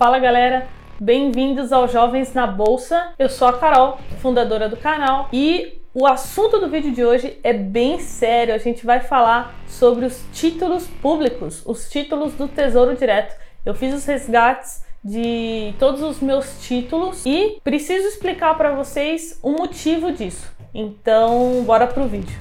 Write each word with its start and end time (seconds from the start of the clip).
Fala 0.00 0.18
galera, 0.18 0.66
bem-vindos 0.98 1.74
ao 1.74 1.86
Jovens 1.86 2.32
na 2.32 2.46
Bolsa. 2.46 3.12
Eu 3.18 3.28
sou 3.28 3.46
a 3.46 3.58
Carol, 3.58 3.98
fundadora 4.22 4.66
do 4.66 4.74
canal, 4.74 5.28
e 5.30 5.78
o 5.92 6.06
assunto 6.06 6.58
do 6.58 6.70
vídeo 6.70 6.90
de 6.90 7.04
hoje 7.04 7.38
é 7.44 7.52
bem 7.52 7.98
sério. 7.98 8.54
A 8.54 8.56
gente 8.56 8.86
vai 8.86 9.00
falar 9.00 9.54
sobre 9.68 10.06
os 10.06 10.24
títulos 10.32 10.86
públicos, 11.02 11.62
os 11.66 11.90
títulos 11.90 12.32
do 12.32 12.48
Tesouro 12.48 12.96
Direto. 12.96 13.38
Eu 13.62 13.74
fiz 13.74 13.92
os 13.92 14.06
resgates 14.06 14.82
de 15.04 15.74
todos 15.78 16.00
os 16.00 16.18
meus 16.18 16.66
títulos 16.66 17.22
e 17.26 17.60
preciso 17.62 18.08
explicar 18.08 18.56
para 18.56 18.74
vocês 18.74 19.38
o 19.42 19.50
motivo 19.50 20.10
disso. 20.12 20.50
Então, 20.72 21.62
bora 21.66 21.86
pro 21.86 22.08
vídeo. 22.08 22.38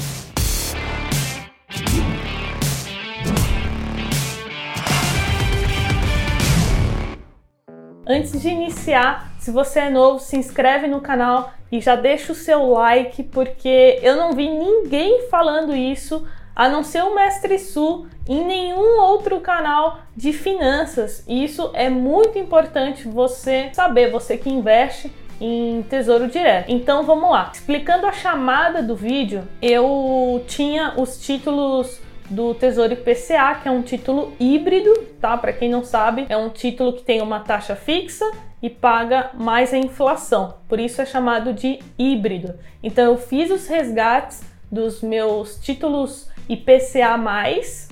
Antes 8.12 8.42
de 8.42 8.50
iniciar, 8.50 9.32
se 9.38 9.52
você 9.52 9.82
é 9.82 9.90
novo, 9.92 10.18
se 10.18 10.36
inscreve 10.36 10.88
no 10.88 11.00
canal 11.00 11.54
e 11.72 11.80
já 11.80 11.96
deixa 11.96 12.32
o 12.32 12.36
seu 12.36 12.72
like, 12.72 13.22
porque 13.22 14.00
eu 14.02 14.16
não 14.16 14.34
vi 14.34 14.50
ninguém 14.50 15.28
falando 15.30 15.76
isso, 15.76 16.26
a 16.56 16.68
não 16.68 16.84
ser 16.84 17.04
o 17.04 17.14
Mestre 17.14 17.60
Su, 17.60 18.08
em 18.28 18.44
nenhum 18.44 19.00
outro 19.00 19.40
canal 19.42 20.00
de 20.18 20.34
finanças. 20.34 21.24
E 21.28 21.44
isso 21.44 21.70
é 21.76 21.88
muito 21.88 22.40
importante 22.40 23.08
você 23.08 23.70
saber, 23.74 24.10
você 24.10 24.38
que 24.38 24.50
investe 24.50 25.14
em 25.40 25.84
Tesouro 25.84 26.28
Direto. 26.28 26.72
Então 26.72 27.04
vamos 27.04 27.30
lá. 27.30 27.52
Explicando 27.54 28.08
a 28.08 28.12
chamada 28.12 28.82
do 28.82 28.96
vídeo, 28.96 29.48
eu 29.62 30.44
tinha 30.48 30.96
os 30.98 31.22
títulos 31.22 32.02
do 32.30 32.54
Tesouro 32.54 32.94
IPCA, 32.94 33.56
que 33.62 33.68
é 33.68 33.72
um 33.72 33.82
título 33.82 34.34
híbrido, 34.40 34.94
tá? 35.20 35.38
Para 35.38 35.52
quem 35.54 35.70
não 35.70 35.84
sabe, 35.84 36.26
é 36.30 36.38
um 36.38 36.50
título 36.50 36.94
que 36.94 37.02
tem 37.02 37.22
uma 37.22 37.40
taxa 37.40 37.76
fixa 37.76 38.30
e 38.62 38.70
paga 38.70 39.32
mais 39.34 39.74
a 39.74 39.78
inflação. 39.78 40.56
Por 40.68 40.80
isso 40.80 41.02
é 41.02 41.06
chamado 41.06 41.54
de 41.54 41.80
híbrido. 41.98 42.54
Então 42.84 43.06
eu 43.06 43.18
fiz 43.18 43.50
os 43.50 43.68
resgates 43.68 44.44
dos 44.72 45.02
meus 45.02 45.56
títulos 45.60 46.30
IPCA+, 46.48 47.20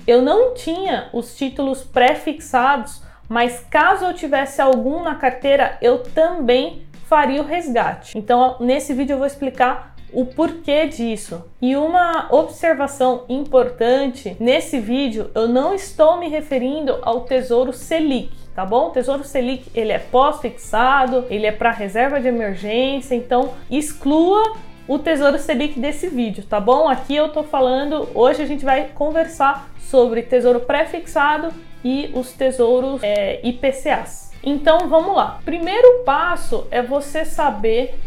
eu 0.06 0.20
não 0.20 0.54
tinha 0.54 1.08
os 1.12 1.36
títulos 1.36 1.84
pré-fixados, 1.84 3.02
mas 3.28 3.64
caso 3.70 4.04
eu 4.04 4.14
tivesse 4.14 4.60
algum 4.60 5.02
na 5.02 5.14
carteira, 5.14 5.78
eu 5.80 5.98
também 5.98 6.86
faria 7.06 7.40
o 7.40 7.44
resgate. 7.44 8.18
Então, 8.18 8.56
nesse 8.60 8.92
vídeo 8.92 9.14
eu 9.14 9.18
vou 9.18 9.26
explicar 9.26 9.94
o 10.12 10.24
porquê 10.26 10.86
disso. 10.86 11.44
E 11.60 11.76
uma 11.76 12.28
observação 12.30 13.24
importante 13.28 14.36
nesse 14.40 14.78
vídeo, 14.78 15.30
eu 15.34 15.48
não 15.48 15.74
estou 15.74 16.18
me 16.18 16.28
referindo 16.28 16.98
ao 17.02 17.22
Tesouro 17.22 17.72
Selic, 17.72 18.30
tá 18.54 18.64
bom? 18.64 18.88
O 18.88 18.90
Tesouro 18.90 19.24
Selic, 19.24 19.70
ele 19.74 19.92
é 19.92 19.98
pós-fixado, 19.98 21.24
ele 21.28 21.46
é 21.46 21.52
para 21.52 21.70
reserva 21.70 22.20
de 22.20 22.28
emergência, 22.28 23.14
então 23.14 23.54
exclua 23.70 24.42
o 24.86 24.98
Tesouro 24.98 25.38
Selic 25.38 25.78
desse 25.78 26.08
vídeo, 26.08 26.44
tá 26.48 26.58
bom? 26.58 26.88
Aqui 26.88 27.14
eu 27.14 27.28
tô 27.28 27.42
falando, 27.42 28.08
hoje 28.14 28.42
a 28.42 28.46
gente 28.46 28.64
vai 28.64 28.88
conversar 28.94 29.70
sobre 29.78 30.22
Tesouro 30.22 30.60
pré-fixado 30.60 31.52
e 31.84 32.10
os 32.14 32.32
tesouros 32.32 33.02
é, 33.02 33.40
IPCAs. 33.42 34.32
Então 34.42 34.88
vamos 34.88 35.16
lá. 35.16 35.40
Primeiro 35.44 36.04
passo 36.04 36.66
é 36.70 36.82
você 36.82 37.24
saber 37.24 37.98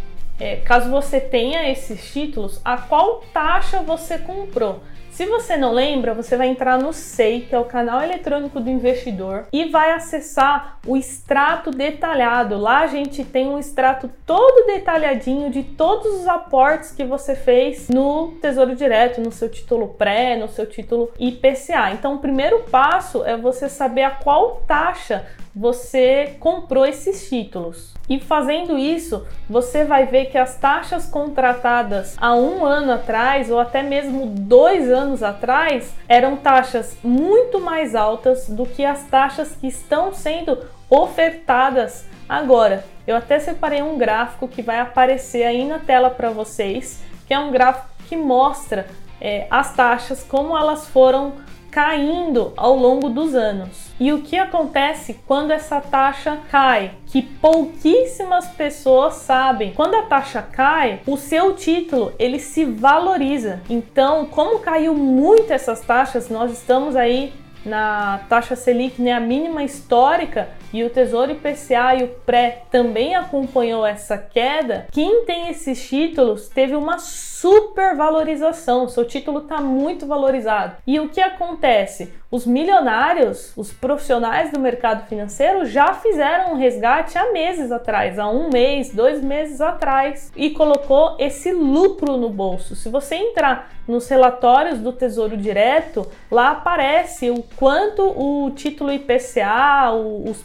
é, 0.42 0.56
caso 0.58 0.90
você 0.90 1.20
tenha 1.20 1.70
esses 1.70 2.12
títulos, 2.12 2.60
a 2.66 2.76
qual 2.76 3.22
taxa 3.32 3.82
você 3.82 4.18
comprou. 4.18 4.82
Se 5.12 5.26
você 5.26 5.58
não 5.58 5.74
lembra, 5.74 6.14
você 6.14 6.38
vai 6.38 6.48
entrar 6.48 6.80
no 6.80 6.94
SEI, 6.94 7.42
que 7.42 7.54
é 7.54 7.60
o 7.60 7.66
canal 7.66 8.02
eletrônico 8.02 8.62
do 8.62 8.70
investidor, 8.70 9.46
e 9.52 9.66
vai 9.66 9.92
acessar 9.92 10.80
o 10.88 10.96
extrato 10.96 11.70
detalhado. 11.70 12.58
Lá 12.58 12.80
a 12.80 12.88
gente 12.88 13.26
tem 13.26 13.46
um 13.48 13.60
extrato 13.60 14.10
todo 14.26 14.66
detalhadinho 14.66 15.52
de 15.52 15.64
todos 15.64 16.22
os 16.22 16.28
aportes 16.28 16.92
que 16.92 17.04
você 17.04 17.36
fez 17.36 17.90
no 17.90 18.30
Tesouro 18.42 18.74
Direto, 18.74 19.20
no 19.20 19.34
seu 19.34 19.50
título 19.50 19.90
pré, 19.90 20.38
no 20.38 20.48
seu 20.48 20.66
título 20.66 21.12
IPCA. 21.20 21.92
Então, 21.92 22.16
o 22.16 22.20
primeiro 22.20 22.60
passo 22.72 23.24
é 23.26 23.36
você 23.36 23.68
saber 23.68 24.04
a 24.04 24.12
qual 24.12 24.64
taxa 24.66 25.26
você 25.56 26.36
comprou 26.40 26.86
esses 26.86 27.28
títulos. 27.28 27.94
E 28.10 28.20
fazendo 28.20 28.78
isso, 28.78 29.26
você 29.50 29.86
vai 29.86 30.06
ver 30.06 30.26
que 30.26 30.38
as 30.38 30.58
taxas 30.58 31.06
contratadas 31.06 32.16
há 32.20 32.36
um 32.36 32.66
ano 32.66 32.92
atrás, 32.94 33.50
ou 33.50 33.60
até 33.60 33.82
mesmo 33.84 34.26
dois 34.26 34.90
anos 34.90 35.24
atrás, 35.24 35.94
eram 36.08 36.36
taxas 36.36 36.98
muito 37.04 37.60
mais 37.60 37.96
altas 37.96 38.50
do 38.50 38.66
que 38.66 38.84
as 38.84 39.04
taxas 39.06 39.56
que 39.56 39.68
estão 39.68 40.14
sendo 40.14 40.58
ofertadas 40.90 42.06
agora. 42.28 42.84
Eu 43.08 43.16
até 43.16 43.40
separei 43.40 43.82
um 43.82 43.98
gráfico 43.98 44.48
que 44.48 44.62
vai 44.62 44.80
aparecer 44.80 45.44
aí 45.44 45.66
na 45.66 45.80
tela 45.80 46.10
para 46.10 46.30
vocês, 46.30 47.02
que 47.28 47.34
é 47.34 47.40
um 47.40 47.52
gráfico 47.52 47.88
que 48.08 48.16
mostra 48.16 48.88
é, 49.22 49.48
as 49.50 49.74
taxas, 49.74 50.24
como 50.24 50.58
elas 50.58 50.88
foram 50.88 51.34
caindo 51.70 52.54
ao 52.58 52.76
longo 52.76 53.10
dos 53.10 53.34
anos. 53.34 53.91
E 54.02 54.12
o 54.12 54.24
que 54.24 54.36
acontece 54.36 55.20
quando 55.28 55.52
essa 55.52 55.80
taxa 55.80 56.40
cai? 56.50 56.90
Que 57.06 57.22
pouquíssimas 57.22 58.48
pessoas 58.48 59.14
sabem. 59.14 59.74
Quando 59.76 59.94
a 59.94 60.02
taxa 60.02 60.42
cai, 60.42 61.02
o 61.06 61.16
seu 61.16 61.54
título 61.54 62.12
ele 62.18 62.40
se 62.40 62.66
valoriza. 62.66 63.62
Então, 63.70 64.26
como 64.26 64.58
caiu 64.58 64.96
muito 64.96 65.54
essas 65.54 65.82
taxas, 65.82 66.30
nós 66.32 66.52
estamos 66.52 66.96
aí 66.96 67.32
na 67.64 68.22
taxa 68.28 68.56
Selic, 68.56 69.00
né, 69.00 69.14
a 69.14 69.20
mínima 69.20 69.64
histórica, 69.64 70.50
e 70.74 70.84
o 70.84 70.90
Tesouro 70.90 71.32
IPCA 71.32 71.96
e 72.00 72.04
o 72.04 72.08
pré 72.26 72.64
também 72.72 73.16
acompanhou 73.16 73.86
essa 73.86 74.18
queda, 74.18 74.88
quem 74.92 75.26
tem 75.26 75.50
esses 75.50 75.88
títulos 75.88 76.48
teve 76.50 76.76
uma 76.76 76.98
super 77.00 77.96
valorização, 77.96 78.88
seu 78.88 79.04
título 79.04 79.40
está 79.40 79.60
muito 79.60 80.06
valorizado. 80.06 80.76
E 80.86 81.00
o 81.00 81.10
que 81.10 81.20
acontece? 81.20 82.14
Os 82.30 82.46
milionários, 82.46 83.52
os 83.58 83.74
profissionais 83.74 84.52
do 84.52 84.60
mercado 84.60 85.06
financeiro 85.08 85.66
já 85.66 85.94
fizeram 85.94 86.54
um 86.54 86.56
resgate 86.56 87.18
há 87.18 87.32
meses 87.34 87.72
atrás, 87.72 88.18
há 88.18 88.30
um 88.30 88.50
mês, 88.50 88.94
dois 88.94 89.22
meses 89.22 89.60
atrás, 89.60 90.32
e 90.36 90.52
colocou 90.52 91.18
esse 91.20 91.52
lucro 91.52 92.16
no 92.16 92.30
bolso. 92.30 92.74
Se 92.76 92.88
você 92.88 93.16
entrar 93.16 93.70
nos 93.86 94.08
relatórios 94.08 94.80
do 94.80 94.94
Tesouro 94.94 95.36
Direto, 95.36 96.08
lá 96.32 96.52
aparece 96.52 97.30
o 97.30 97.44
quanto 97.58 98.04
o 98.04 98.52
título 98.52 98.94
IPCA, 98.94 99.92
os 99.92 100.42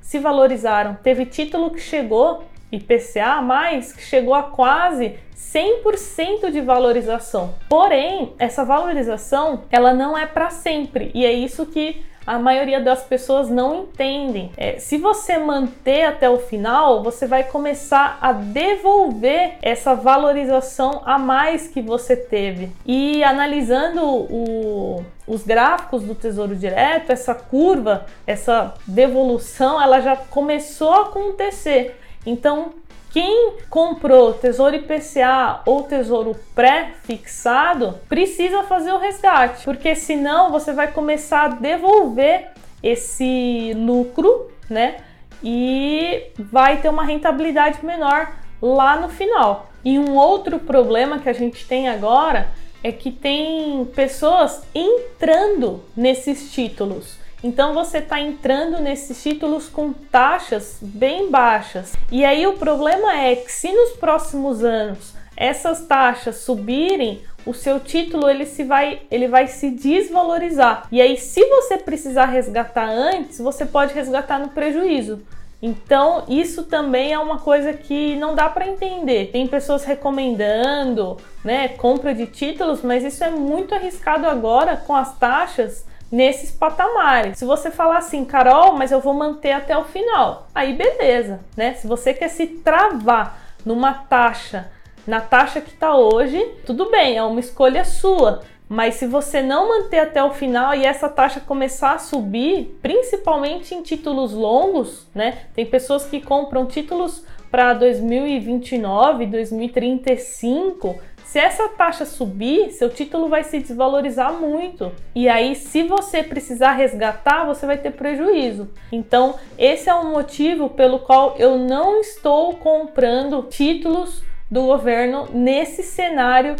se 0.00 0.18
valorizaram. 0.18 0.96
Teve 1.02 1.26
título 1.26 1.70
que 1.70 1.80
chegou 1.80 2.44
IPCA 2.70 3.40
mais 3.40 3.92
que 3.92 4.02
chegou 4.02 4.34
a 4.34 4.42
quase 4.42 5.14
100% 5.36 6.50
de 6.50 6.60
valorização. 6.60 7.54
Porém, 7.68 8.34
essa 8.38 8.64
valorização, 8.64 9.62
ela 9.70 9.92
não 9.92 10.16
é 10.16 10.26
para 10.26 10.50
sempre, 10.50 11.10
e 11.14 11.24
é 11.24 11.32
isso 11.32 11.66
que 11.66 12.04
a 12.26 12.40
maioria 12.40 12.80
das 12.80 13.04
pessoas 13.04 13.48
não 13.48 13.82
entendem. 13.82 14.50
É, 14.56 14.78
se 14.78 14.98
você 14.98 15.38
manter 15.38 16.04
até 16.04 16.28
o 16.28 16.38
final, 16.38 17.02
você 17.02 17.24
vai 17.24 17.44
começar 17.44 18.18
a 18.20 18.32
devolver 18.32 19.52
essa 19.62 19.94
valorização 19.94 21.02
a 21.04 21.18
mais 21.18 21.68
que 21.68 21.80
você 21.80 22.16
teve. 22.16 22.70
E 22.84 23.22
analisando 23.22 24.04
o, 24.04 25.04
os 25.26 25.42
gráficos 25.42 26.02
do 26.02 26.14
Tesouro 26.14 26.54
Direto, 26.54 27.10
essa 27.10 27.34
curva, 27.34 28.06
essa 28.26 28.74
devolução, 28.86 29.80
ela 29.80 30.00
já 30.00 30.16
começou 30.16 30.92
a 30.92 31.02
acontecer. 31.02 31.98
Então, 32.24 32.72
quem 33.10 33.54
comprou 33.70 34.34
Tesouro 34.34 34.76
IPCA 34.76 35.62
ou 35.64 35.82
Tesouro 35.82 36.36
pré-fixado 36.54 37.98
precisa 38.08 38.62
fazer 38.64 38.92
o 38.92 38.98
resgate, 38.98 39.64
porque 39.64 39.94
senão 39.94 40.50
você 40.50 40.72
vai 40.72 40.92
começar 40.92 41.44
a 41.44 41.48
devolver 41.48 42.50
esse 42.82 43.72
lucro, 43.74 44.50
né? 44.68 44.98
E 45.42 46.30
vai 46.38 46.76
ter 46.80 46.88
uma 46.88 47.04
rentabilidade 47.04 47.84
menor 47.84 48.32
lá 48.60 48.96
no 48.96 49.08
final. 49.08 49.70
E 49.84 49.98
um 49.98 50.14
outro 50.16 50.58
problema 50.58 51.18
que 51.18 51.28
a 51.28 51.32
gente 51.32 51.66
tem 51.66 51.88
agora 51.88 52.48
é 52.86 52.92
que 52.92 53.10
tem 53.10 53.84
pessoas 53.96 54.62
entrando 54.72 55.82
nesses 55.96 56.52
títulos. 56.52 57.18
Então 57.42 57.74
você 57.74 57.98
está 57.98 58.20
entrando 58.20 58.80
nesses 58.80 59.20
títulos 59.20 59.68
com 59.68 59.92
taxas 59.92 60.78
bem 60.80 61.28
baixas. 61.28 61.94
E 62.12 62.24
aí 62.24 62.46
o 62.46 62.52
problema 62.52 63.18
é 63.18 63.34
que 63.34 63.50
se 63.50 63.72
nos 63.72 63.94
próximos 63.94 64.62
anos 64.62 65.14
essas 65.36 65.84
taxas 65.84 66.36
subirem, 66.36 67.22
o 67.44 67.52
seu 67.52 67.80
título 67.80 68.30
ele 68.30 68.46
se 68.46 68.62
vai 68.62 69.02
ele 69.10 69.26
vai 69.26 69.48
se 69.48 69.68
desvalorizar. 69.68 70.86
E 70.92 71.00
aí 71.00 71.16
se 71.16 71.44
você 71.44 71.76
precisar 71.76 72.26
resgatar 72.26 72.88
antes, 72.88 73.38
você 73.40 73.66
pode 73.66 73.94
resgatar 73.94 74.38
no 74.38 74.50
prejuízo. 74.50 75.22
Então, 75.60 76.24
isso 76.28 76.64
também 76.64 77.12
é 77.12 77.18
uma 77.18 77.38
coisa 77.38 77.72
que 77.72 78.14
não 78.16 78.34
dá 78.34 78.48
para 78.48 78.66
entender. 78.68 79.30
Tem 79.32 79.46
pessoas 79.46 79.84
recomendando, 79.84 81.16
né, 81.42 81.68
compra 81.68 82.14
de 82.14 82.26
títulos, 82.26 82.82
mas 82.82 83.02
isso 83.02 83.24
é 83.24 83.30
muito 83.30 83.74
arriscado 83.74 84.26
agora 84.26 84.76
com 84.76 84.94
as 84.94 85.16
taxas 85.18 85.86
nesses 86.10 86.50
patamares. 86.50 87.38
Se 87.38 87.44
você 87.44 87.70
falar 87.70 87.98
assim, 87.98 88.24
Carol, 88.24 88.72
mas 88.72 88.92
eu 88.92 89.00
vou 89.00 89.14
manter 89.14 89.52
até 89.52 89.76
o 89.76 89.84
final, 89.84 90.46
aí 90.54 90.72
beleza, 90.72 91.40
né? 91.56 91.74
Se 91.74 91.86
você 91.86 92.14
quer 92.14 92.28
se 92.28 92.46
travar 92.46 93.38
numa 93.64 93.92
taxa, 93.92 94.70
na 95.06 95.20
taxa 95.20 95.60
que 95.60 95.70
está 95.70 95.96
hoje, 95.96 96.38
tudo 96.64 96.90
bem, 96.90 97.16
é 97.16 97.22
uma 97.22 97.40
escolha 97.40 97.84
sua. 97.84 98.42
Mas 98.68 98.96
se 98.96 99.06
você 99.06 99.42
não 99.42 99.68
manter 99.68 100.00
até 100.00 100.22
o 100.22 100.32
final 100.32 100.74
e 100.74 100.84
essa 100.84 101.08
taxa 101.08 101.40
começar 101.40 101.92
a 101.92 101.98
subir, 101.98 102.76
principalmente 102.82 103.74
em 103.74 103.82
títulos 103.82 104.32
longos, 104.32 105.06
né? 105.14 105.38
Tem 105.54 105.64
pessoas 105.64 106.04
que 106.04 106.20
compram 106.20 106.66
títulos 106.66 107.24
para 107.50 107.74
2029, 107.74 109.26
2035. 109.26 110.98
Se 111.24 111.38
essa 111.38 111.68
taxa 111.68 112.04
subir, 112.04 112.70
seu 112.72 112.88
título 112.88 113.28
vai 113.28 113.44
se 113.44 113.58
desvalorizar 113.58 114.32
muito. 114.32 114.92
E 115.14 115.28
aí, 115.28 115.54
se 115.54 115.82
você 115.82 116.22
precisar 116.22 116.72
resgatar, 116.72 117.44
você 117.44 117.66
vai 117.66 117.76
ter 117.78 117.92
prejuízo. 117.92 118.70
Então, 118.90 119.34
esse 119.58 119.88
é 119.88 119.94
o 119.94 120.10
motivo 120.10 120.70
pelo 120.70 121.00
qual 121.00 121.34
eu 121.38 121.58
não 121.58 122.00
estou 122.00 122.54
comprando 122.54 123.42
títulos 123.42 124.22
do 124.50 124.62
governo 124.62 125.28
nesse 125.32 125.82
cenário 125.82 126.54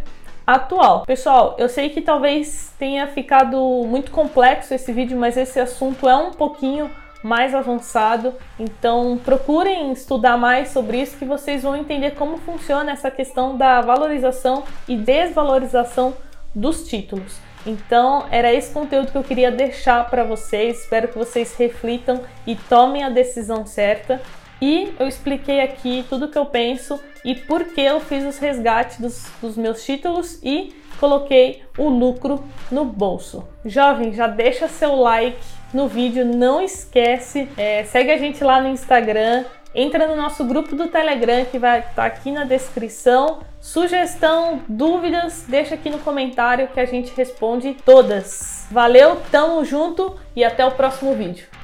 atual. 0.46 1.04
Pessoal, 1.04 1.56
eu 1.58 1.69
sei 1.69 1.88
que 1.88 2.00
talvez 2.00 2.72
tenha 2.78 3.06
ficado 3.08 3.58
muito 3.87 4.10
complexo 4.10 4.72
esse 4.72 4.93
vídeo, 4.93 5.19
mas 5.19 5.37
esse 5.37 5.58
assunto 5.58 6.08
é 6.08 6.14
um 6.14 6.31
pouquinho 6.31 6.90
mais 7.22 7.54
avançado, 7.54 8.34
então 8.56 9.19
procurem 9.25 9.90
estudar 9.90 10.37
mais 10.37 10.69
sobre 10.69 11.00
isso 11.00 11.16
que 11.16 11.25
vocês 11.25 11.64
vão 11.64 11.75
entender 11.75 12.12
como 12.12 12.38
funciona 12.38 12.93
essa 12.93 13.10
questão 13.10 13.56
da 13.56 13.81
valorização 13.81 14.62
e 14.87 14.96
desvalorização 14.96 16.14
dos 16.54 16.87
títulos. 16.87 17.38
Então, 17.66 18.26
era 18.31 18.52
esse 18.52 18.72
conteúdo 18.72 19.10
que 19.10 19.19
eu 19.19 19.25
queria 19.25 19.50
deixar 19.50 20.08
para 20.08 20.22
vocês. 20.22 20.82
Espero 20.82 21.08
que 21.08 21.19
vocês 21.19 21.56
reflitam 21.56 22.22
e 22.46 22.54
tomem 22.54 23.02
a 23.02 23.08
decisão 23.08 23.66
certa. 23.66 24.22
E 24.61 24.94
eu 24.99 25.06
expliquei 25.06 25.61
aqui 25.61 26.05
tudo 26.08 26.26
o 26.26 26.29
que 26.29 26.38
eu 26.38 26.47
penso 26.47 26.99
e 27.25 27.35
por 27.35 27.64
que 27.64 27.81
eu 27.81 28.00
fiz 28.00 28.25
os 28.25 28.38
resgates 28.38 29.00
dos, 29.00 29.26
dos 29.41 29.56
meus 29.56 29.85
títulos 29.85 30.38
e 30.43 30.75
coloquei 30.99 31.62
o 31.76 31.88
lucro 31.88 32.43
no 32.70 32.85
bolso. 32.85 33.47
Jovem, 33.64 34.12
já 34.12 34.26
deixa 34.26 34.69
seu 34.69 34.94
like 34.94 35.38
no 35.75 35.88
vídeo, 35.88 36.25
não 36.25 36.61
esquece, 36.62 37.49
é, 37.56 37.85
segue 37.85 38.11
a 38.11 38.17
gente 38.17 38.43
lá 38.43 38.61
no 38.61 38.69
Instagram, 38.69 39.44
entra 39.75 40.06
no 40.06 40.17
nosso 40.17 40.44
grupo 40.44 40.75
do 40.75 40.88
Telegram 40.88 41.44
que 41.44 41.59
vai 41.59 41.81
estar 41.81 41.94
tá 41.94 42.05
aqui 42.06 42.31
na 42.31 42.44
descrição. 42.44 43.41
Sugestão, 43.61 44.62
dúvidas, 44.69 45.44
deixa 45.49 45.75
aqui 45.75 45.91
no 45.91 45.99
comentário 45.99 46.69
que 46.69 46.81
a 46.81 46.87
gente 46.87 47.12
responde 47.14 47.76
todas. 47.85 48.67
Valeu, 48.70 49.20
tamo 49.31 49.64
junto 49.64 50.17
e 50.35 50.44
até 50.44 50.64
o 50.64 50.70
próximo 50.70 51.14
vídeo. 51.14 51.56